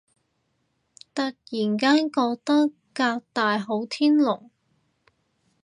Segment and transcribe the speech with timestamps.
[1.13, 4.49] 突然間覺得革大好天龍